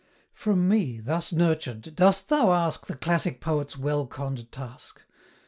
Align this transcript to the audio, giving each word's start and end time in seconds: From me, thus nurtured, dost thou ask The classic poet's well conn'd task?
From 0.33 0.67
me, 0.67 0.99
thus 0.99 1.31
nurtured, 1.31 1.95
dost 1.95 2.29
thou 2.29 2.51
ask 2.53 2.87
The 2.87 2.95
classic 2.97 3.39
poet's 3.39 3.77
well 3.77 4.07
conn'd 4.07 4.51
task? 4.51 5.03